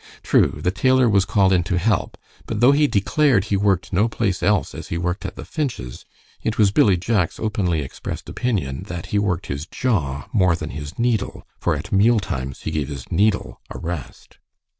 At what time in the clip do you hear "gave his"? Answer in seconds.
12.71-13.11